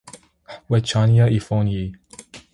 W'echanya 0.69 1.25
ifonyi. 1.37 1.83